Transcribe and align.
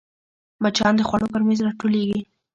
مچان 0.63 0.93
د 0.97 1.01
خوړو 1.07 1.31
پر 1.33 1.41
میز 1.47 1.59
راټولېږي 1.67 2.19